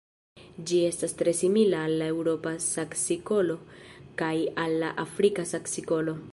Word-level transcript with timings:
Ĝi 0.69 0.77
estas 0.85 1.11
tre 1.19 1.33
simila 1.39 1.81
al 1.89 1.93
la 1.99 2.07
Eŭropa 2.15 2.55
saksikolo 2.69 3.59
kaj 4.23 4.33
al 4.65 4.77
la 4.85 4.93
Afrika 5.09 5.47
saksikolo. 5.55 6.21